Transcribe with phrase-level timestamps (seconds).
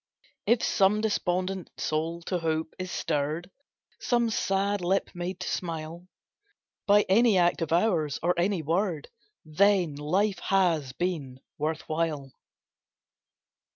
[0.47, 3.51] If some despondent soul to hope is stirred,
[3.99, 6.07] Some sad lip made to smile,
[6.87, 9.09] By any act of ours, or any word,
[9.45, 12.31] Then, life has been worth while.